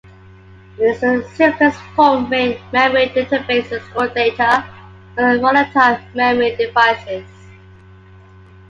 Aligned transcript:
In 0.79 0.95
its 0.99 1.29
simplest 1.33 1.79
form, 1.95 2.27
main 2.27 2.59
memory 2.73 3.09
databases 3.09 3.87
store 3.91 4.07
data 4.07 4.65
on 5.15 5.39
volatile 5.39 5.99
memory 6.15 6.55
devices. 6.55 7.27